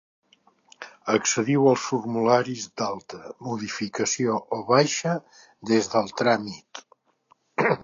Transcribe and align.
Accediu 1.15 1.65
als 1.71 1.83
formularis 1.89 2.63
d'alta, 2.81 3.19
modificació 3.49 4.41
o 4.59 4.61
baixa 4.73 5.15
des 5.73 5.93
del 5.95 6.13
tràmit. 6.23 6.85